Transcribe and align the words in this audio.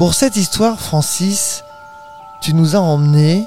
Pour 0.00 0.14
cette 0.14 0.36
histoire, 0.36 0.80
Francis, 0.80 1.62
tu 2.40 2.54
nous 2.54 2.74
as 2.74 2.78
emmenés 2.80 3.46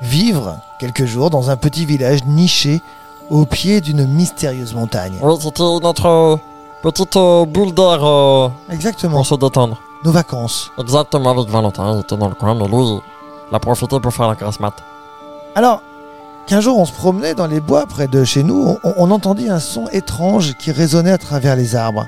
vivre 0.00 0.56
quelques 0.78 1.04
jours 1.04 1.28
dans 1.28 1.50
un 1.50 1.58
petit 1.58 1.84
village 1.84 2.24
niché 2.24 2.80
au 3.28 3.44
pied 3.44 3.82
d'une 3.82 4.06
mystérieuse 4.06 4.72
montagne. 4.72 5.18
Oui, 5.20 5.34
c'était 5.38 5.62
notre 5.62 6.06
euh, 6.06 6.36
petite 6.82 7.14
euh, 7.16 7.44
bulle 7.44 7.74
d'air 7.74 8.02
euh, 8.02 8.48
Exactement, 8.70 9.16
pour 9.18 9.26
se 9.26 9.34
détendre. 9.34 9.78
nos 10.02 10.10
vacances. 10.10 10.70
Exactement 10.78 11.32
avec 11.32 11.50
Valentin, 11.50 11.96
il 11.96 12.00
était 12.00 12.16
dans 12.16 12.30
le 12.30 12.34
coin, 12.34 12.54
mais 12.54 12.66
lui, 12.66 12.98
il 13.50 13.54
a 13.54 13.58
profité 13.58 14.00
pour 14.00 14.14
faire 14.14 14.28
la 14.28 14.36
grasse 14.36 14.58
mat. 14.58 14.72
Alors, 15.54 15.82
qu'un 16.46 16.62
jour 16.62 16.78
on 16.78 16.86
se 16.86 16.92
promenait 16.92 17.34
dans 17.34 17.46
les 17.46 17.60
bois 17.60 17.84
près 17.84 18.08
de 18.08 18.24
chez 18.24 18.42
nous, 18.42 18.78
on, 18.82 18.94
on 18.96 19.10
entendit 19.10 19.50
un 19.50 19.60
son 19.60 19.86
étrange 19.88 20.54
qui 20.54 20.72
résonnait 20.72 21.12
à 21.12 21.18
travers 21.18 21.56
les 21.56 21.76
arbres. 21.76 22.06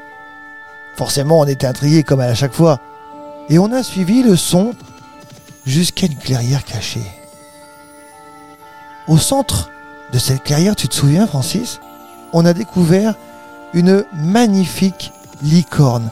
Forcément, 0.96 1.40
on 1.40 1.44
était 1.44 1.66
intrigués 1.66 2.04
comme 2.04 2.20
à 2.20 2.34
chaque 2.34 2.54
fois. 2.54 2.78
Et 3.48 3.58
on 3.58 3.72
a 3.72 3.82
suivi 3.82 4.22
le 4.22 4.36
son 4.36 4.72
jusqu'à 5.66 6.06
une 6.06 6.16
clairière 6.16 6.64
cachée. 6.64 7.04
Au 9.08 9.18
centre 9.18 9.70
de 10.12 10.18
cette 10.18 10.42
clairière, 10.44 10.76
tu 10.76 10.88
te 10.88 10.94
souviens, 10.94 11.26
Francis 11.26 11.80
On 12.32 12.44
a 12.44 12.52
découvert 12.54 13.14
une 13.74 14.04
magnifique 14.12 15.12
licorne. 15.42 16.10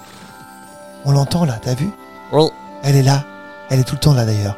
On 1.05 1.13
l'entend 1.13 1.45
là, 1.45 1.59
t'as 1.63 1.75
vu 1.75 1.91
Oui, 2.33 2.45
Elle 2.83 2.97
est 2.97 3.03
là. 3.03 3.25
Elle 3.71 3.81
est 3.81 3.85
tout 3.85 3.95
le 3.95 4.01
temps 4.01 4.15
là 4.15 4.25
d'ailleurs. 4.25 4.57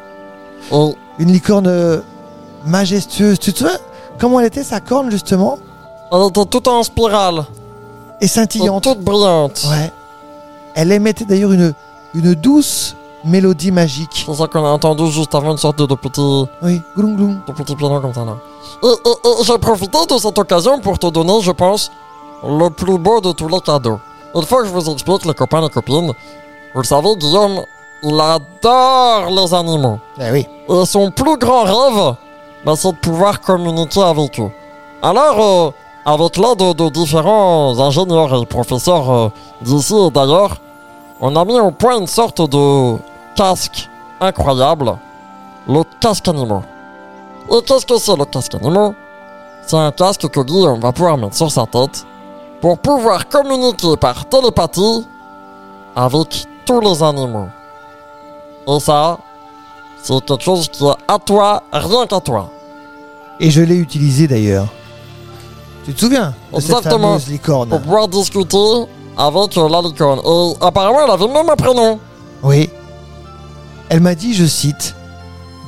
et 0.71 0.95
Une 1.19 1.31
licorne 1.31 1.67
euh, 1.67 2.01
majestueuse. 2.65 3.39
Tu 3.39 3.53
te 3.53 3.59
souviens 3.59 3.77
comment 4.17 4.39
elle 4.39 4.47
était 4.47 4.63
sa 4.63 4.79
corne 4.79 5.11
justement 5.11 5.57
elle 6.11 6.27
était 6.27 6.45
toute 6.45 6.67
en 6.67 6.83
spirale, 6.83 7.45
Et 8.21 8.25
et 8.25 8.27
scintillante. 8.27 8.83
toute 8.83 8.99
brillante. 8.99 9.65
Ouais. 9.67 9.91
Elle 10.75 10.91
émettait 10.91 11.25
d'ailleurs 11.25 11.51
une, 11.53 11.73
une 12.13 12.33
douce 12.35 12.95
mélodie 13.23 13.71
magique. 13.71 14.23
C'est 14.25 14.33
ça 14.33 14.47
qu'on 14.47 14.65
a 14.65 14.69
entendu 14.69 15.07
juste 15.11 15.33
avant 15.35 15.51
une 15.51 15.57
sorte 15.57 15.77
de, 15.79 15.85
de 15.85 15.95
petit, 15.95 16.45
Oui, 16.61 16.81
gloum 16.95 17.15
gloum. 17.15 17.41
de 17.47 17.53
petit 17.53 17.75
piano 17.75 17.99
comme 18.01 18.13
ça 18.13 18.25
là. 18.25 18.35
Et, 18.83 18.87
et- 18.87 19.41
et 19.41 19.43
j'ai 19.45 19.57
profité 19.57 19.97
de 20.09 20.17
cette 20.17 20.37
occasion 20.37 20.79
pour 20.79 20.99
te 20.99 21.07
donner, 21.07 21.39
je 21.41 21.51
pense, 21.51 21.89
le 22.43 22.69
plus 22.69 22.97
beau 22.97 23.21
de 23.21 23.31
tous 23.31 23.47
les 23.47 23.61
cadeaux. 23.61 23.99
Il 24.35 24.43
faut 24.45 24.57
que 24.57 24.65
je 24.65 24.71
vous 24.71 24.89
explique, 24.91 25.25
les 25.25 25.33
copains 25.33 25.65
et 25.65 25.69
copines. 25.69 26.11
Vous 26.73 26.81
le 26.81 26.85
savez, 26.85 27.15
Guillaume, 27.15 27.61
il 28.01 28.19
adore 28.19 29.29
les 29.29 29.53
animaux. 29.53 29.99
Eh 30.19 30.31
oui. 30.31 30.47
Et 30.69 30.85
son 30.85 31.11
plus 31.11 31.37
grand 31.37 31.63
rêve, 31.63 32.15
bah, 32.65 32.73
c'est 32.75 32.91
de 32.91 32.97
pouvoir 32.97 33.39
communiquer 33.39 34.01
avec 34.01 34.39
eux. 34.39 34.49
Alors, 35.01 35.39
euh, 35.39 35.71
avec 36.05 36.35
l'aide 36.37 36.57
de, 36.57 36.73
de 36.73 36.89
différents 36.89 37.79
ingénieurs 37.79 38.33
et 38.41 38.45
professeurs 38.45 39.09
euh, 39.11 39.29
d'ici 39.61 39.95
et 39.95 40.09
d'ailleurs, 40.11 40.57
on 41.25 41.37
a 41.37 41.45
mis 41.45 41.57
au 41.57 41.71
point 41.71 41.97
une 41.99 42.07
sorte 42.07 42.41
de 42.41 42.97
casque 43.33 43.89
incroyable, 44.19 44.97
le 45.69 45.81
casque 46.01 46.27
animaux. 46.27 46.63
Et 47.49 47.61
qu'est-ce 47.65 47.85
que 47.85 47.97
c'est 47.97 48.17
le 48.17 48.25
casque 48.25 48.55
animaux? 48.55 48.93
C'est 49.65 49.77
un 49.77 49.91
casque 49.93 50.27
que 50.27 50.41
Guillaume 50.41 50.81
va 50.81 50.91
pouvoir 50.91 51.17
mettre 51.17 51.35
sur 51.35 51.49
sa 51.49 51.65
tête 51.65 52.05
pour 52.59 52.77
pouvoir 52.77 53.29
communiquer 53.29 53.95
par 53.95 54.25
télépathie 54.25 55.07
avec 55.95 56.45
tous 56.65 56.81
les 56.81 57.01
animaux. 57.01 57.47
Et 58.67 58.79
ça, 58.81 59.17
c'est 60.01 60.25
quelque 60.25 60.43
chose 60.43 60.67
qui 60.67 60.85
est 60.85 60.95
à 61.07 61.17
toi, 61.19 61.63
rien 61.71 62.05
qu'à 62.05 62.19
toi. 62.19 62.49
Et 63.39 63.49
je 63.49 63.61
l'ai 63.61 63.77
utilisé 63.77 64.27
d'ailleurs. 64.27 64.67
Tu 65.85 65.93
te 65.93 65.99
souviens 66.01 66.33
de 66.53 66.59
cette 66.59 66.69
Exactement. 66.71 67.07
fameuse 67.13 67.29
licorne? 67.29 67.69
Pour 67.69 67.81
pouvoir 67.81 68.09
discuter 68.09 68.57
avec 69.17 69.57
euh, 69.57 69.69
la 69.69 69.81
licorne. 69.81 70.19
Et 70.19 70.65
apparemment, 70.65 71.03
elle 71.03 71.11
avait 71.11 71.27
même 71.27 71.49
un 71.49 71.55
prénom. 71.55 71.99
Oui. 72.43 72.69
Elle 73.89 74.01
m'a 74.01 74.15
dit, 74.15 74.33
je 74.33 74.45
cite, 74.45 74.95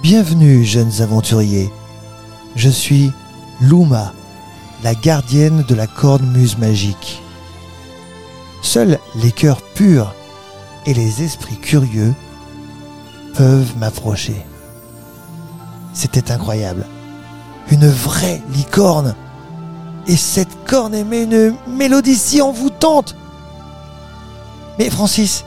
Bienvenue, 0.01 0.63
jeunes 0.63 1.01
aventuriers. 1.01 1.71
Je 2.55 2.69
suis 2.69 3.11
Luma, 3.59 4.13
la 4.83 4.93
gardienne 4.93 5.63
de 5.67 5.73
la 5.73 5.87
corne 5.87 6.25
muse 6.31 6.57
magique. 6.57 7.23
Seuls 8.61 8.99
les 9.15 9.31
cœurs 9.31 9.61
purs 9.61 10.13
et 10.85 10.93
les 10.93 11.23
esprits 11.23 11.57
curieux 11.57 12.13
peuvent 13.35 13.77
m'approcher. 13.77 14.45
C'était 15.93 16.31
incroyable. 16.31 16.85
Une 17.71 17.87
vraie 17.87 18.43
licorne. 18.53 19.15
Et 20.07 20.17
cette 20.17 20.65
corne 20.67 20.93
émet 20.93 21.23
une 21.23 21.55
mélodie 21.67 22.15
si 22.15 22.41
envoûtante. 22.41 23.15
Mais 24.79 24.89
Francis, 24.89 25.43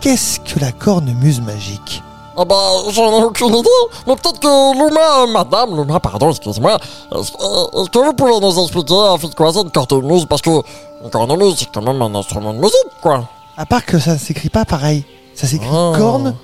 Qu'est-ce 0.00 0.38
que 0.40 0.60
la 0.60 0.70
cornemuse 0.70 1.40
magique? 1.40 2.02
Ah 2.36 2.44
bah, 2.44 2.54
j'en 2.90 3.20
ai 3.20 3.24
aucune 3.24 3.54
idée. 3.54 3.68
Mais 4.06 4.14
peut-être 4.16 4.38
que 4.38 4.74
Luma, 4.74 5.22
euh, 5.22 5.32
madame, 5.32 5.74
Luma, 5.80 5.98
pardon, 5.98 6.28
excuse-moi. 6.30 6.74
Est-ce 7.12 7.32
euh, 7.40 7.80
est-ce 7.80 7.88
que 7.90 7.98
vous 8.04 8.12
pouvez 8.12 8.38
nous 8.38 8.62
expliquer 8.62 8.92
en 8.92 9.16
fait 9.16 9.34
quoi 9.34 9.50
c'est 9.52 9.62
une 9.62 9.70
cornemuse 9.70 10.26
Parce 10.26 10.42
que 10.42 10.50
une 10.50 11.10
cornemuse, 11.10 11.54
c'est 11.58 11.68
quand 11.72 11.80
même 11.80 12.02
un 12.02 12.14
instrument 12.16 12.52
de 12.52 12.58
musique, 12.58 12.76
quoi. 13.00 13.24
À 13.56 13.64
part 13.64 13.86
que 13.86 13.98
ça 13.98 14.12
ne 14.14 14.18
s'écrit 14.18 14.50
pas 14.50 14.66
pareil. 14.66 15.04
Ça 15.34 15.46
s'écrit 15.46 15.68
Oh. 15.72 15.94
corne 15.96 16.34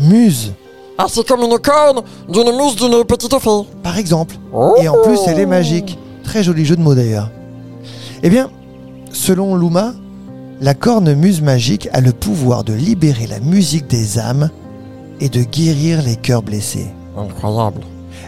muse, 0.00 0.52
Ah, 0.98 1.06
c'est 1.08 1.24
comme 1.28 1.42
une 1.42 1.58
corne 1.60 2.02
d'une 2.28 2.50
muse 2.56 2.74
d'une 2.74 3.04
petite 3.04 3.38
fille. 3.38 3.66
par 3.84 3.98
exemple. 3.98 4.34
Oh. 4.52 4.74
Et 4.80 4.88
en 4.88 4.96
plus, 5.04 5.18
elle 5.28 5.38
est 5.38 5.46
magique. 5.46 5.96
Très 6.24 6.42
joli 6.42 6.64
jeu 6.64 6.74
de 6.76 6.82
mots 6.82 6.94
d'ailleurs. 6.94 7.28
Eh 8.24 8.30
bien, 8.30 8.50
selon 9.12 9.54
Luma, 9.54 9.92
la 10.60 10.74
cornemuse 10.74 11.40
magique 11.40 11.88
a 11.92 12.00
le 12.00 12.12
pouvoir 12.12 12.64
de 12.64 12.74
libérer 12.74 13.26
la 13.26 13.40
musique 13.40 13.86
des 13.86 14.18
âmes 14.18 14.50
et 15.20 15.28
de 15.28 15.42
guérir 15.42 16.02
les 16.02 16.16
cœurs 16.16 16.42
blessés. 16.42 16.88
Incroyable. 17.16 17.82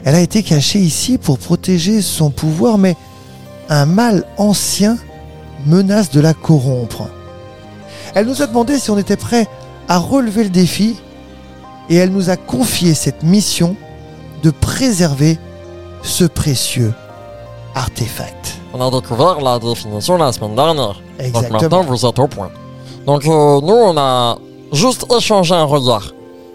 Elle 0.05 0.15
a 0.15 0.21
été 0.21 0.43
cachée 0.43 0.79
ici 0.79 1.19
pour 1.19 1.39
protéger 1.39 2.01
son 2.01 2.31
pouvoir, 2.31 2.79
mais 2.79 2.97
un 3.69 3.87
mal 3.87 4.25
ancien 4.39 4.97
menace 5.67 6.11
de 6.11 6.21
la 6.21 6.35
corrompre. 6.35 7.09
Elle 8.15 8.27
nous 8.27 8.43
a 8.43 8.47
demandé 8.47 8.79
si 8.79 8.91
on 8.91 8.99
était 8.99 9.17
prêt 9.17 9.47
à 9.89 9.99
relever 9.99 10.45
le 10.45 10.51
défi 10.51 10.97
et 11.89 11.97
elle 11.97 12.11
nous 12.11 12.31
a 12.31 12.37
confié 12.37 12.95
cette 12.95 13.23
mission 13.23 13.77
de 14.43 14.51
préserver 14.51 15.39
ce 16.03 16.25
précieux 16.25 16.93
artefact. 17.75 18.62
On 18.75 18.81
a 18.81 18.91
découvert 18.91 19.41
la 19.41 19.59
définition 19.59 20.17
la 20.17 20.33
semaine 20.33 20.55
dernière. 20.55 20.95
Donc 21.19 21.33
maintenant, 21.35 21.55
Exactement. 21.59 21.83
vous 21.83 22.07
êtes 22.07 22.19
au 22.19 22.27
point. 22.27 22.51
Donc 23.07 23.25
euh, 23.27 23.61
nous, 23.61 23.75
on 23.75 23.97
a 23.99 24.37
juste 24.73 25.05
échangé 25.17 25.55
un 25.55 25.65
regard. 25.65 26.13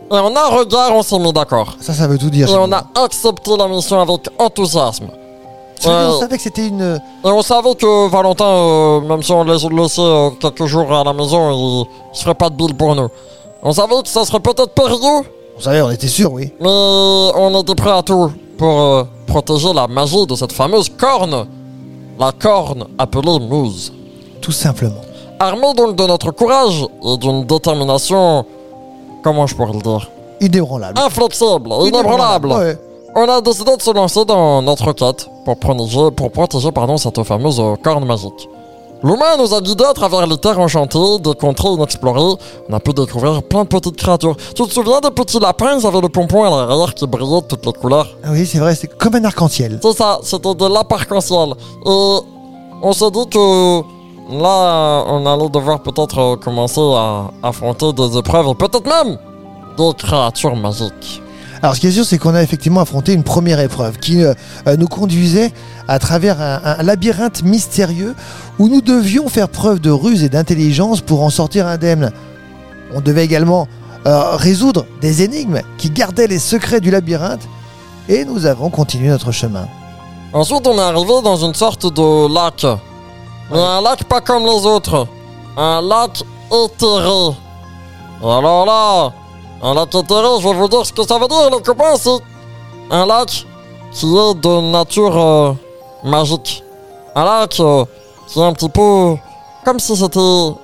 Et 0.10 0.16
en 0.16 0.34
un 0.36 0.48
regard, 0.48 0.92
on 0.96 1.04
s'est 1.04 1.20
mis 1.20 1.34
d'accord. 1.34 1.76
Ça, 1.80 1.94
ça 1.94 2.08
veut 2.08 2.18
tout 2.18 2.30
dire. 2.30 2.50
Et 2.50 2.56
on 2.56 2.72
a 2.72 2.84
accepté 3.04 3.56
la 3.58 3.68
mission 3.68 4.00
avec 4.02 4.22
enthousiasme. 4.40 5.06
Veux 5.08 5.82
dire, 5.82 5.92
euh, 5.92 6.12
on 6.16 6.20
savait 6.22 6.38
que 6.38 6.42
c'était 6.44 6.68
une. 6.68 6.82
Et 7.24 7.28
on 7.28 7.42
savait 7.42 7.76
que 7.76 8.10
Valentin, 8.10 8.46
euh, 8.46 9.02
même 9.02 9.22
si 9.22 9.32
on 9.32 9.44
le 9.44 9.54
laissait 9.54 10.02
euh, 10.02 10.30
quelques 10.40 10.66
jours 10.66 10.92
à 10.92 11.04
la 11.04 11.14
maison, 11.14 11.52
il, 11.52 11.86
il 12.16 12.20
ferait 12.20 12.34
pas 12.36 12.50
de 12.50 12.56
bille 12.56 12.74
pour 12.74 12.96
nous. 12.96 13.10
On 13.62 13.72
savait 13.74 14.02
que 14.02 14.08
ça 14.08 14.24
serait 14.26 14.40
peut-être 14.40 14.70
périlleux, 14.74 15.24
On 15.58 15.62
savait, 15.62 15.82
on 15.82 15.92
était 15.92 16.08
sûr, 16.08 16.32
oui. 16.32 16.52
mais 16.60 16.68
on 16.68 17.60
était 17.62 17.76
prêt 17.76 17.92
à 17.92 18.02
tout 18.02 18.32
pour 18.58 19.06
protéger 19.28 19.74
la 19.74 19.88
magie 19.88 20.26
de 20.26 20.36
cette 20.36 20.54
fameuse 20.54 20.90
corne. 20.98 21.46
La 22.20 22.32
corne 22.32 22.86
appelée 22.98 23.40
Muse. 23.40 23.94
Tout 24.42 24.52
simplement. 24.52 25.02
Armé 25.40 25.74
donc 25.76 25.96
de 25.96 26.06
notre 26.06 26.32
courage 26.32 26.84
et 27.06 27.18
d'une 27.18 27.46
détermination, 27.46 28.44
comment 29.24 29.46
je 29.46 29.56
pourrais 29.56 29.74
le 29.74 29.82
dire, 29.82 30.10
Inébranlable. 30.42 31.00
inflexible, 31.00 31.70
inébranlable, 31.86 32.48
Ouais. 32.54 32.78
on 33.16 33.30
a 33.30 33.40
décidé 33.42 33.76
de 33.78 33.82
se 33.82 33.92
lancer 33.92 34.26
dans 34.26 34.62
notre 34.64 34.94
quête 34.94 35.28
pour 35.46 35.58
protéger, 35.58 36.10
pour 36.12 36.32
protéger 36.32 36.72
pardon, 36.72 36.98
cette 36.98 37.22
fameuse 37.24 37.62
corne 37.84 38.06
magique. 38.06 38.50
L'humain 39.04 39.38
nous 39.38 39.54
a 39.54 39.62
guidés 39.62 39.84
à 39.84 39.94
travers 39.94 40.26
les 40.26 40.38
terres 40.38 40.60
enchantées, 40.60 41.20
des 41.20 41.36
contrées 41.36 41.70
inexplorées. 41.70 42.36
On 42.68 42.74
a 42.74 42.80
pu 42.80 42.94
découvrir 42.94 43.44
plein 43.44 43.64
de 43.64 43.68
petites 43.68 43.96
créatures. 43.96 44.36
Tu 44.56 44.64
te 44.64 44.74
souviens 44.74 45.00
des 45.00 45.12
petits 45.12 45.40
lapins? 45.40 45.78
Avaient 45.86 46.02
le 46.02 46.10
pompon 46.10 46.44
à 46.46 46.50
l'arrière 46.50 46.94
qui 46.96 47.06
brillait 47.06 47.42
de 47.42 47.46
toutes 47.46 47.66
les 47.66 47.74
couleurs. 47.74 48.08
Ah 48.24 48.30
oui, 48.32 48.46
c'est 48.46 48.58
vrai, 48.58 48.74
c'est 48.74 48.88
comme 48.98 49.16
un 49.16 49.24
arc-en-ciel. 49.26 49.80
C'est 49.82 49.94
ça, 49.94 50.20
c'était 50.24 50.56
de 50.56 50.66
lapins 50.66 50.96
arc-en-ciel. 50.96 51.54
Et 51.86 52.18
on 52.82 52.92
s'est 52.94 53.12
dit 53.12 53.28
que 53.28 53.82
là, 54.32 55.04
on 55.08 55.26
allait 55.26 55.50
devoir 55.50 55.80
peut-être 55.82 56.36
commencer 56.38 56.82
à 56.82 57.30
affronter 57.44 57.94
des 57.94 58.18
épreuves 58.18 58.48
et 58.48 58.56
peut-être 58.56 58.86
même 58.86 59.18
des 59.78 59.94
créatures 59.98 60.56
magiques. 60.56 61.22
Alors, 61.62 61.76
ce 61.76 61.80
qui 61.82 61.88
est 61.88 61.92
sûr, 61.92 62.06
c'est 62.06 62.18
qu'on 62.18 62.36
a 62.36 62.44
effectivement 62.44 62.82
affronté 62.82 63.14
une 63.14 63.24
première 63.24 63.60
épreuve 63.60 63.98
qui 63.98 64.24
euh, 64.24 64.34
euh, 64.68 64.78
nous 64.78 64.88
conduisait 64.88 65.52
à 65.88 66.00
travers 66.00 66.42
un, 66.42 66.62
un 66.64 66.84
labyrinthe 66.84 67.44
mystérieux 67.44 68.16
où 68.60 68.68
nous 68.68 68.82
devions 68.82 69.28
faire 69.30 69.50
preuve 69.50 69.80
de 69.80 69.90
ruse 69.90 70.24
et 70.24 70.30
d'intelligence 70.30 71.02
pour 71.02 71.24
en 71.24 71.30
sortir 71.30 71.68
indemne. 71.68 72.12
On 72.94 73.02
devait 73.02 73.26
également 73.26 73.68
euh, 74.06 74.36
résoudre 74.36 74.86
des 75.02 75.24
énigmes 75.24 75.62
qui 75.78 75.90
gardaient 75.90 76.28
les 76.28 76.40
secrets 76.40 76.80
du 76.80 76.92
labyrinthe 76.92 77.42
et 78.08 78.24
nous 78.24 78.46
avons 78.46 78.70
continué 78.70 79.10
notre 79.10 79.32
chemin. 79.32 79.68
Ensuite, 80.32 80.66
on 80.68 80.78
est 80.78 80.82
arrivé 80.82 81.22
dans 81.24 81.36
une 81.38 81.54
sorte 81.54 81.86
de 81.94 82.34
lac. 82.34 82.66
Mais 83.52 83.60
un 83.60 83.82
lac 83.82 84.04
pas 84.06 84.22
comme 84.22 84.44
les 84.44 84.66
autres. 84.66 85.08
Un 85.58 85.82
lac 85.82 86.24
éthéré. 86.52 87.36
Alors 88.24 88.66
là, 88.66 89.12
Un 89.62 89.74
lac 89.74 89.94
éthéré, 89.94 90.28
je 90.40 90.48
vais 90.48 90.54
vous 90.54 90.68
dire 90.68 90.86
ce 90.86 90.94
que 90.94 91.04
ça 91.04 91.18
veut 91.18 91.28
dire, 91.28 91.50
les 91.52 91.62
copains, 91.62 91.96
c'est 91.96 92.10
un 92.92 93.06
lac 93.06 93.46
qui 93.92 94.06
est 94.06 94.34
de 94.36 94.72
nature 94.72 95.18
euh, 95.18 95.54
magique. 96.04 96.64
Un 97.16 97.26
lac 97.26 97.60
euh, 97.60 97.86
qui 98.28 98.40
est 98.40 98.44
un 98.44 98.54
petit 98.54 98.70
peu 98.70 99.16
comme 99.66 99.80
si 99.80 99.96
c'était 99.96 100.20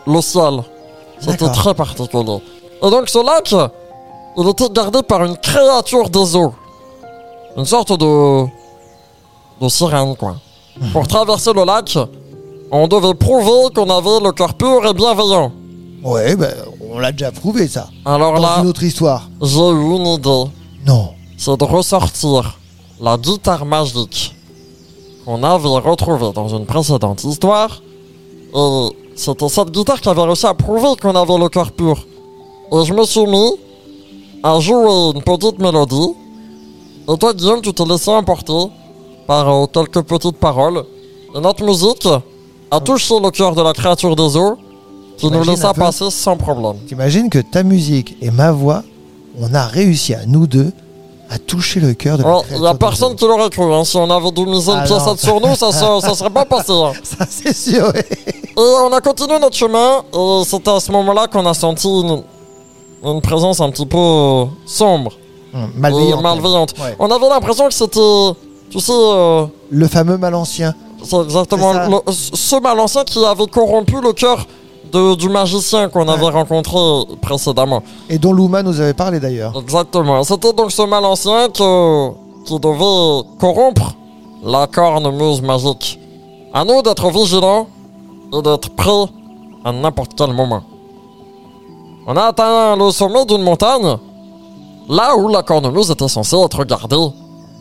le 0.07 0.21
ciel. 0.21 0.61
C'était 1.19 1.49
très 1.49 1.73
particulier. 1.73 2.37
Et 2.83 2.89
donc 2.89 3.09
ce 3.09 3.25
lac, 3.25 3.53
il 4.37 4.47
était 4.49 4.69
gardé 4.69 5.01
par 5.01 5.23
une 5.23 5.37
créature 5.37 6.09
des 6.09 6.35
eaux. 6.35 6.53
Une 7.57 7.65
sorte 7.65 7.97
de... 7.99 8.45
de 9.61 9.69
sirène, 9.69 10.15
quoi. 10.15 10.35
Pour 10.91 11.07
traverser 11.07 11.53
le 11.53 11.63
lac, 11.65 11.97
on 12.71 12.87
devait 12.87 13.13
prouver 13.13 13.73
qu'on 13.75 13.89
avait 13.89 14.19
le 14.23 14.31
cœur 14.31 14.53
pur 14.53 14.85
et 14.85 14.93
bienveillant. 14.93 15.51
Ouais, 16.03 16.35
ben, 16.35 16.53
on 16.93 16.99
l'a 16.99 17.11
déjà 17.11 17.31
prouvé 17.31 17.67
ça. 17.67 17.89
Alors 18.05 18.35
Dans 18.35 18.41
là, 18.41 18.59
une 18.61 18.67
autre 18.67 18.83
histoire. 18.83 19.27
j'ai 19.41 19.59
eu 19.59 19.95
une 19.97 20.07
idée. 20.07 20.43
Non. 20.85 21.09
c'est 21.37 21.57
de 21.59 21.63
ressortir 21.63 22.57
la 23.01 23.17
guitare 23.17 23.65
magique 23.65 24.35
qu'on 25.25 25.41
avait 25.43 25.67
retrouvée 25.67 26.31
dans 26.33 26.47
une 26.49 26.65
précédente 26.65 27.23
histoire. 27.23 27.81
Et 28.55 28.89
c'était 29.15 29.49
cette 29.49 29.71
guitare 29.71 29.99
qui 30.01 30.09
avait 30.09 30.21
réussi 30.21 30.45
à 30.45 30.53
prouver 30.53 30.89
qu'on 31.01 31.15
avait 31.15 31.37
le 31.37 31.49
cœur 31.49 31.71
pur. 31.71 31.97
Et 32.71 32.85
je 32.85 32.93
me 32.93 33.03
suis 33.05 33.25
mis 33.25 33.51
à 34.43 34.59
jouer 34.59 35.13
une 35.15 35.21
petite 35.23 35.57
mélodie. 35.59 36.11
Et 37.09 37.17
toi, 37.17 37.33
Guillaume, 37.33 37.61
tu 37.61 37.73
t'es 37.73 37.85
laissé 37.85 38.11
emporter 38.11 38.61
par 39.25 39.49
euh, 39.49 39.65
quelques 39.67 40.01
petites 40.03 40.37
paroles. 40.37 40.83
Et 41.35 41.39
notre 41.39 41.63
musique 41.63 42.07
a 42.71 42.79
touché 42.79 43.15
le 43.19 43.31
cœur 43.31 43.55
de 43.55 43.61
la 43.61 43.73
créature 43.73 44.15
des 44.15 44.37
eaux 44.37 44.57
qui 45.17 45.29
nous 45.29 45.43
peu 45.43 45.73
passer 45.79 46.09
sans 46.09 46.35
problème. 46.37 46.75
T'imagines 46.87 47.29
que 47.29 47.39
ta 47.39 47.63
musique 47.63 48.15
et 48.21 48.31
ma 48.31 48.51
voix, 48.51 48.83
on 49.39 49.53
a 49.53 49.63
réussi 49.65 50.13
à 50.13 50.25
nous 50.25 50.47
deux 50.47 50.71
à 51.29 51.37
toucher 51.39 51.79
le 51.79 51.93
cœur 51.93 52.17
de 52.17 52.23
la 52.23 52.41
Il 52.51 52.59
n'y 52.61 52.67
a 52.67 52.73
des 52.73 52.77
personne 52.77 53.15
qui 53.15 53.25
l'aurait 53.25 53.49
cru. 53.49 53.73
hein. 53.73 53.83
Si 53.85 53.97
on 53.97 54.09
avait 54.09 54.31
dû 54.31 54.45
miser 54.45 54.71
une 54.71 54.79
Ah 54.79 54.85
pièce 54.85 55.15
sur 55.19 55.39
nous, 55.41 55.55
ça 55.55 55.67
ne 55.69 56.13
serait 56.15 56.29
pas 56.29 56.45
passé. 56.45 56.71
hein. 56.73 56.91
Ça, 57.03 57.25
c'est 57.29 57.53
sûr, 57.55 57.85
ouais. 57.87 58.05
Et 58.27 58.53
on 58.57 58.91
a 58.93 59.01
continué 59.01 59.39
notre 59.39 59.55
chemin. 59.55 60.03
Et 60.13 60.43
c'était 60.45 60.69
à 60.71 60.79
ce 60.79 60.91
moment-là 60.91 61.27
qu'on 61.27 61.45
a 61.47 61.53
senti 61.55 61.87
une, 61.87 62.21
une 63.03 63.21
présence 63.21 63.59
un 63.61 63.69
petit 63.71 63.85
peu 63.85 64.45
sombre 64.65 65.13
Hum, 65.55 65.69
et 65.75 66.15
malveillante. 66.21 66.73
Ouais. 66.79 66.95
On 66.97 67.09
avait 67.11 67.29
l'impression 67.29 67.67
que 67.67 67.73
c'était, 67.75 67.99
tu 68.71 68.79
sais, 68.79 68.91
euh, 68.91 69.45
Le 69.69 69.87
fameux 69.87 70.17
mal 70.17 70.33
ancien. 70.33 70.73
c'est 71.03 71.15
exactement 71.21 71.73
C'est 71.73 71.89
le- 71.89 72.01
ce 72.33 72.55
mal 72.59 72.79
ancien 72.79 73.03
qui 73.03 73.23
avait 73.23 73.45
corrompu 73.45 74.01
le 74.01 74.13
cœur 74.13 74.47
de- 74.93 75.15
du 75.15 75.27
magicien 75.29 75.89
qu'on 75.89 76.07
avait 76.07 76.29
rencontré 76.29 76.79
précédemment. 77.21 77.81
Et 78.09 78.17
dont 78.19 78.33
Luma 78.33 78.61
nous 78.63 78.79
avait 78.79 78.93
parlé 78.93 79.19
d'ailleurs. 79.19 79.53
Exactement. 79.59 80.23
C'était 80.23 80.53
donc 80.53 80.71
ce 80.71 80.83
mal 80.83 81.03
ancien 81.05 81.49
que, 81.49 82.09
qui 82.45 82.59
devait 82.59 83.27
corrompre 83.39 83.93
la 84.43 84.67
cornemuse 84.67 85.41
magique. 85.41 85.99
À 86.53 86.63
nous 86.63 86.81
d'être 86.81 87.09
vigilants 87.09 87.67
et 88.33 88.41
d'être 88.41 88.69
prêts 88.75 89.05
à 89.65 89.71
n'importe 89.71 90.11
quel 90.15 90.33
moment. 90.33 90.61
On 92.05 92.15
a 92.17 92.23
atteint 92.25 92.75
le 92.75 92.91
sommet 92.91 93.25
d'une 93.25 93.41
montagne, 93.43 93.97
là 94.89 95.15
où 95.15 95.29
la 95.29 95.41
cornemuse 95.41 95.89
était 95.89 96.07
censée 96.09 96.35
être 96.37 96.63
gardée, 96.65 97.07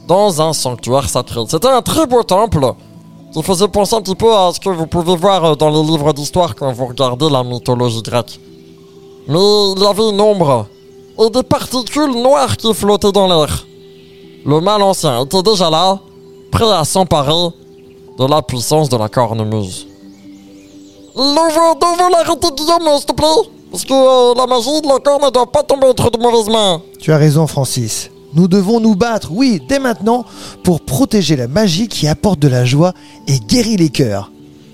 dans 0.09 0.43
un 0.43 0.53
sanctuaire 0.53 1.09
sacré. 1.09 1.41
C'était 1.49 1.69
un 1.69 1.81
très 1.81 2.07
beau 2.07 2.23
temple 2.25 2.73
qui 3.33 3.43
faisait 3.43 3.69
penser 3.69 3.95
un 3.95 4.03
petit 4.03 4.15
peu 4.15 4.33
à 4.35 4.51
ce 4.53 4.61
que 4.61 4.69
vous 4.69 4.87
pouvez 4.87 5.17
voir 5.17 5.45
euh, 5.45 5.55
dans 5.55 5.71
les 5.71 5.83
livres 5.83 6.13
d'histoire 6.13 6.55
quand 6.55 6.71
vous 6.73 6.87
regardez 6.87 7.29
la 7.31 7.43
mythologie 7.43 8.03
grecque. 8.03 8.39
Mais 9.29 9.39
il 9.39 9.83
y 9.83 9.87
avait 9.87 10.09
une 10.11 10.21
ombre 10.21 10.67
et 11.19 11.31
des 11.31 11.43
particules 11.43 12.13
noires 12.13 12.57
qui 12.57 12.73
flottaient 12.75 13.13
dans 13.13 13.27
l'air. 13.27 13.67
Le 14.45 14.61
mal 14.61 14.83
ancien 14.83 15.23
était 15.25 15.43
déjà 15.43 15.71
là, 15.71 15.99
prêt 16.51 16.71
à 16.71 16.85
s'emparer 16.85 17.51
de 18.19 18.27
la 18.27 18.43
puissance 18.43 18.89
de 18.89 18.97
la 18.97 19.09
cornemuse. 19.09 19.87
Nous 21.15 21.23
devons 21.23 22.09
l'arrêter, 22.11 22.49
Guillaume, 22.57 22.97
s'il 22.97 23.07
te 23.07 23.13
plaît, 23.13 23.51
parce 23.71 23.85
que 23.85 23.93
euh, 23.93 24.35
la 24.35 24.47
magie 24.47 24.81
de 24.81 24.89
la 24.89 24.99
corne 24.99 25.25
ne 25.25 25.31
doit 25.31 25.47
pas 25.47 25.63
tomber 25.63 25.87
entre 25.87 26.11
de 26.11 26.19
mauvaises 26.19 26.49
mains. 26.49 26.81
Tu 26.99 27.13
as 27.13 27.19
raison, 27.19 27.47
Francis. 27.47 28.11
Nous 28.35 28.49
devons 28.49 28.81
nous 28.81 28.97
battre, 28.97 29.29
oui, 29.31 29.61
dès 29.69 29.79
maintenant, 29.79 30.25
pour 30.65 30.81
protéger 30.81 31.37
la 31.37 31.49
magie 31.49 31.89
qui 31.89 32.09
apporte 32.09 32.39
de 32.39 32.49
la 32.49 32.65
joie 32.65 32.93
et 33.29 33.39
guérit 33.39 33.77
les 33.77 33.91
cœurs. 33.91 34.31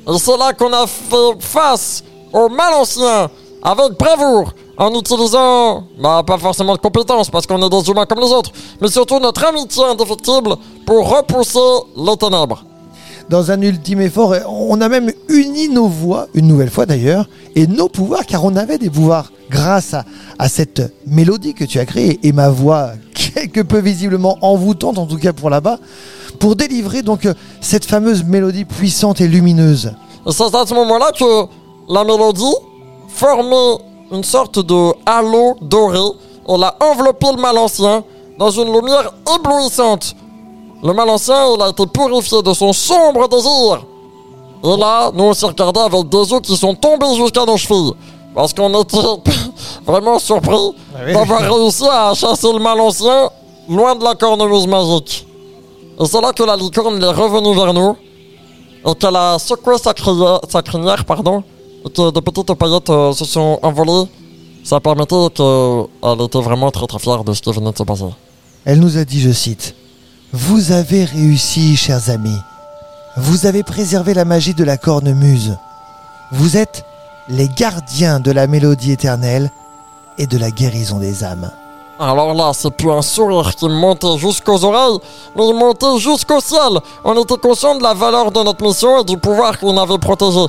Et 0.07 0.19
c'est 0.19 0.37
là 0.37 0.53
qu'on 0.53 0.73
a 0.73 0.87
fait 0.87 1.41
face 1.41 2.05
au 2.33 2.49
mal 2.49 2.75
ancien, 2.75 3.29
avec 3.63 3.99
bravoure, 3.99 4.53
en 4.77 4.95
utilisant, 4.95 5.85
bah 6.01 6.23
pas 6.25 6.39
forcément 6.39 6.75
de 6.75 6.81
compétences, 6.81 7.31
parce 7.31 7.47
qu'on 7.47 7.61
est 7.61 7.69
des 7.71 7.91
humains 7.91 8.07
comme 8.07 8.21
les 8.21 8.33
autres, 8.33 8.53
mais 8.81 8.89
surtout 8.89 9.19
notre 9.19 9.45
amitié 9.45 9.83
indéfectible 9.85 10.55
pour 10.87 11.09
repousser 11.09 11.59
les 11.97 12.17
ténèbres. 12.17 12.65
Dans 13.29 13.51
un 13.51 13.61
ultime 13.61 14.01
effort, 14.01 14.35
on 14.49 14.81
a 14.81 14.89
même 14.89 15.13
uni 15.29 15.69
nos 15.69 15.89
voix, 15.89 16.29
une 16.33 16.47
nouvelle 16.47 16.71
fois 16.71 16.87
d'ailleurs, 16.87 17.29
et 17.57 17.67
nos 17.67 17.89
pouvoirs, 17.89 18.25
car 18.25 18.45
on 18.45 18.57
avait 18.57 18.79
des 18.79 18.89
pouvoirs 18.89 19.33
grâce 19.51 19.93
à, 19.93 20.05
à 20.39 20.49
cette 20.49 20.95
mélodie 21.07 21.53
que 21.55 21.65
tu 21.65 21.79
as 21.79 21.85
créée, 21.85 22.21
et 22.23 22.33
ma 22.33 22.49
voix 22.49 22.93
quelque 23.35 23.61
peu 23.61 23.79
visiblement 23.79 24.39
envoûtante, 24.41 24.99
en 24.99 25.07
tout 25.07 25.19
cas 25.19 25.33
pour 25.33 25.51
là-bas, 25.51 25.79
pour 26.39 26.57
délivrer 26.57 27.03
donc 27.03 27.27
euh, 27.27 27.35
cette 27.61 27.85
fameuse 27.85 28.25
mélodie 28.25 28.65
puissante 28.65 29.21
et 29.21 29.29
lumineuse. 29.29 29.93
C'est 30.31 30.55
à 30.55 30.67
ce 30.67 30.75
moment-là 30.75 31.11
que 31.19 31.47
la 31.93 32.05
mélodie 32.05 32.55
formait 33.09 33.83
une 34.13 34.25
sorte 34.25 34.59
de 34.59 34.93
halo 35.07 35.57
doré. 35.63 35.99
Elle 36.49 36.63
a 36.63 36.77
enveloppé 36.81 37.27
le 37.35 37.41
mal 37.41 37.59
ancien 37.59 38.05
dans 38.39 38.51
une 38.51 38.73
lumière 38.73 39.13
éblouissante. 39.37 40.15
Le 40.83 40.93
mal 40.93 41.09
ancien, 41.09 41.55
il 41.57 41.63
a 41.63 41.71
été 41.71 41.87
purifié 41.87 42.41
de 42.43 42.53
son 42.53 42.73
sombre 42.73 43.29
désir. 43.29 43.85
Et 44.65 44.77
là, 44.77 45.11
nous 45.15 45.25
on 45.25 45.33
s'est 45.35 45.47
regardé 45.47 45.81
avec 45.81 46.09
des 46.09 46.31
yeux 46.31 46.41
qui 46.41 46.57
sont 46.57 46.75
tombés 46.75 47.15
jusqu'à 47.17 47.45
nos 47.45 47.57
chevilles. 47.57 47.93
Parce 48.35 48.53
qu'on 48.53 48.81
était 48.81 48.99
vraiment 49.87 50.19
surpris 50.19 50.55
oui. 51.07 51.13
d'avoir 51.13 51.41
réussi 51.41 51.85
à 51.91 52.13
chasser 52.15 52.53
le 52.53 52.59
mal 52.59 52.81
ancien 52.81 53.31
loin 53.69 53.95
de 53.95 54.05
la 54.05 54.15
cornemuse 54.15 54.67
magique. 54.67 55.27
Et 56.01 56.05
c'est 56.07 56.21
là 56.21 56.33
que 56.33 56.43
la 56.43 56.57
licorne 56.57 57.03
est 57.03 57.07
revenue 57.13 57.55
vers 57.55 57.75
nous 57.75 57.97
et 58.87 58.95
qu'elle 58.95 59.17
a 59.17 59.39
secoué 59.39 59.77
sa, 59.79 59.93
crinière, 59.93 60.41
sa 60.49 60.63
crinière, 60.63 61.05
pardon, 61.05 61.43
et 61.85 61.91
que 61.91 62.11
de 62.11 62.21
petites 62.21 62.55
paillettes 62.55 62.91
euh, 62.91 63.13
se 63.13 63.25
sont 63.25 63.59
envolées. 63.63 64.09
Ça 64.65 64.81
permettait 64.81 65.29
qu'elle 65.35 66.21
était 66.21 66.41
vraiment 66.41 66.71
très 66.71 66.87
très 66.87 66.99
fière 66.99 67.25
de 67.25 67.33
ce 67.33 67.41
qui 67.43 67.53
venait 67.53 67.73
de 67.73 67.77
se 67.79 67.83
passer. 67.83 68.05
Elle 68.65 68.81
nous 68.81 68.97
a 68.99 69.05
dit, 69.05 69.21
je 69.21 69.31
cite, 69.31 69.75
Vous 70.33 70.73
avez 70.73 71.05
réussi, 71.05 71.77
chers 71.77 72.11
amis. 72.11 72.39
Vous 73.17 73.47
avez 73.47 73.63
préservé 73.63 74.15
la 74.15 74.25
magie 74.25 74.55
de 74.55 74.63
la 74.63 74.77
cornemuse. 74.77 75.57
Vous 76.33 76.57
êtes 76.57 76.85
les 77.29 77.49
gardiens 77.49 78.21
de 78.21 78.31
la 78.31 78.47
mélodie 78.47 78.93
éternelle 78.93 79.51
et 80.17 80.27
de 80.27 80.39
la 80.39 80.51
guérison 80.51 80.99
des 80.99 81.25
âmes. 81.25 81.51
Alors 82.01 82.33
là, 82.33 82.53
c'est 82.55 82.71
plus 82.71 82.91
un 82.91 83.03
sourire 83.03 83.55
qui 83.57 83.69
montait 83.69 84.19
jusqu'aux 84.19 84.65
oreilles, 84.65 84.99
mais 85.37 85.49
il 85.49 85.55
montait 85.55 85.99
jusqu'au 85.99 86.41
ciel. 86.41 86.79
On 87.05 87.21
était 87.21 87.37
conscient 87.39 87.75
de 87.75 87.83
la 87.83 87.93
valeur 87.93 88.31
de 88.31 88.41
notre 88.43 88.65
mission 88.65 89.01
et 89.01 89.05
du 89.05 89.19
pouvoir 89.19 89.59
qu'on 89.59 89.77
avait 89.77 89.99
protégé. 89.99 90.47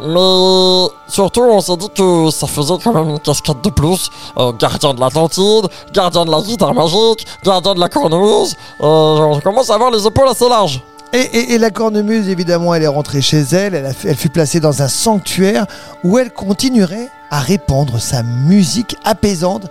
Mais 0.00 0.88
surtout, 1.08 1.42
on 1.42 1.60
s'est 1.60 1.76
dit 1.76 1.88
que 1.90 2.30
ça 2.30 2.46
faisait 2.46 2.74
quand 2.84 2.92
même 2.92 3.08
une 3.08 3.18
casquette 3.18 3.62
de 3.64 3.70
plus. 3.70 4.10
Euh, 4.38 4.52
gardien 4.52 4.94
de 4.94 5.00
l'Atlantide, 5.00 5.68
gardien 5.92 6.24
de 6.24 6.30
la 6.30 6.40
guitare 6.40 6.74
magique, 6.74 7.26
gardien 7.42 7.74
de 7.74 7.80
la 7.80 7.88
cornemuse. 7.88 8.54
Euh, 8.80 8.84
on 8.84 9.40
commence 9.40 9.70
à 9.70 9.74
avoir 9.74 9.90
les 9.90 10.06
épaules 10.06 10.28
assez 10.28 10.48
larges. 10.48 10.82
Et, 11.16 11.56
la 11.56 11.70
cornemuse, 11.70 12.28
évidemment, 12.28 12.74
elle 12.74 12.82
est 12.82 12.88
rentrée 12.88 13.22
chez 13.22 13.40
elle, 13.40 13.94
elle 14.04 14.16
fut 14.16 14.28
placée 14.28 14.60
dans 14.60 14.82
un 14.82 14.88
sanctuaire 14.88 15.66
où 16.04 16.18
elle 16.18 16.30
continuerait 16.30 17.08
à 17.30 17.40
répandre 17.40 17.98
sa 17.98 18.22
musique 18.22 18.96
apaisante 19.02 19.66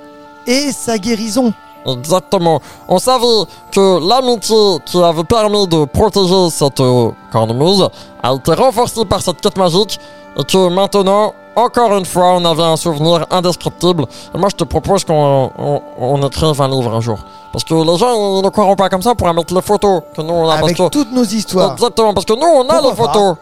et 0.47 0.71
sa 0.71 0.97
guérison. 0.97 1.53
Exactement. 1.85 2.61
On 2.87 2.97
savait 2.97 3.45
que 3.71 4.09
l'amitié 4.09 4.55
qui 4.85 4.97
avait 4.97 5.23
permis 5.23 5.67
de 5.67 5.85
protéger 5.85 6.49
cette 6.49 6.79
euh, 6.79 7.11
cornemuse 7.31 7.87
a 8.23 8.33
été 8.33 8.53
renforcée 8.53 9.05
par 9.05 9.21
cette 9.21 9.39
quête 9.39 9.57
magique 9.57 9.99
et 10.37 10.43
que 10.43 10.69
maintenant, 10.69 11.35
encore 11.55 11.95
une 11.95 12.05
fois, 12.05 12.37
on 12.37 12.43
avait 12.43 12.63
un 12.63 12.75
souvenir 12.75 13.27
indescriptible. 13.29 14.05
Et 14.33 14.37
moi, 14.39 14.49
je 14.49 14.55
te 14.55 14.63
propose 14.63 15.03
qu'on 15.03 15.51
on, 15.57 15.81
on 15.99 16.27
écrive 16.27 16.59
un 16.59 16.67
livre 16.67 16.91
un 16.95 17.01
jour. 17.01 17.19
Parce 17.55 17.63
que 17.63 17.73
les 17.73 17.97
gens, 17.97 18.37
ils 18.37 18.43
ne 18.43 18.49
croiront 18.49 18.75
pas 18.75 18.89
comme 18.89 19.01
ça 19.01 19.15
pour 19.15 19.33
mettre 19.33 19.53
les 19.53 19.61
photos 19.61 20.01
que 20.13 20.21
nous, 20.21 20.33
on 20.33 20.49
a. 20.49 20.55
avec 20.55 20.75
parce 20.75 20.89
que, 20.89 20.93
toutes 20.93 21.13
nos 21.13 21.23
histoires. 21.23 21.71
Exactement, 21.71 22.13
parce 22.13 22.25
que 22.25 22.33
nous, 22.33 22.45
on 22.45 22.67
a 22.67 22.81
Pourquoi 22.81 22.89
les 22.89 22.95
photos. 22.97 23.35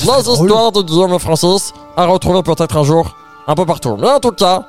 Les 0.00 0.32
histoires 0.32 0.72
de 0.72 0.80
Guillaume 0.80 1.12
et 1.12 1.18
Francis 1.18 1.74
à 1.94 2.06
retrouver 2.06 2.42
peut-être 2.42 2.74
un 2.78 2.84
jour, 2.84 3.14
un 3.46 3.54
peu 3.54 3.66
partout. 3.66 3.98
Mais 4.00 4.08
en 4.08 4.18
tout 4.18 4.30
cas, 4.30 4.62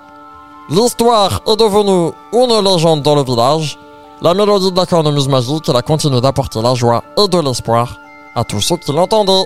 l'histoire 0.69 1.39
est 1.47 1.55
devenue 1.55 2.11
une 2.33 2.69
légende 2.69 3.01
dans 3.01 3.15
le 3.15 3.23
village. 3.23 3.79
La 4.21 4.33
mélodie 4.33 4.73
de 4.73 4.77
la 4.77 4.85
cornemuse 4.85 5.29
magique, 5.29 5.69
elle 5.69 5.77
a 5.77 5.81
continué 5.81 6.19
d'apporter 6.19 6.61
la 6.61 6.73
joie 6.73 7.01
et 7.17 7.29
de 7.29 7.39
l'espoir 7.39 7.95
à 8.35 8.43
tous 8.43 8.59
ceux 8.59 8.75
qui 8.75 8.91
l'entendaient. 8.91 9.45